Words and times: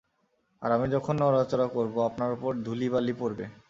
আর 0.61 0.69
আমি 0.71 0.87
যখন 0.95 1.13
নড়াচড়া 1.21 1.67
করব 1.75 1.95
আপনার 2.09 2.29
উপর 2.37 2.51
ধূলিবালি 2.65 3.13
পড়বে। 3.21 3.45